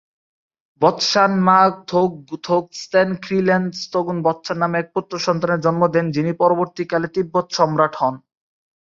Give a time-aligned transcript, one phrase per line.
[0.81, 8.15] ব্ত্সান-মা-থোগ-থোগ-স্তেন খ্রি-ল্দে-গ্ত্সুগ-ব্ত্সান নামে এক পুত্র সন্তানের জন্ম দেন যিনি পরবর্তীকালে তিব্বত সম্রাট হন।